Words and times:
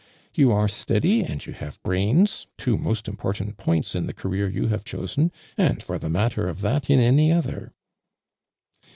You 0.33 0.51
arc 0.51 0.71
steady 0.71 1.23
and 1.23 1.45
you 1.45 1.53
have 1.53 1.79
brains, 1.83 2.47
two 2.57 2.75
most 2.75 3.07
important 3.07 3.57
]toints 3.59 3.93
in 3.95 4.07
the 4.07 4.15
career 4.15 4.49
you 4.49 4.65
have 4.69 4.83
chosen, 4.83 5.31
and 5.59 5.83
for 5.83 5.99
the 5.99 6.09
matter 6.09 6.47
of 6.47 6.61
that 6.61 6.89
in 6.89 6.99
any 6.99 7.31
other." 7.31 7.71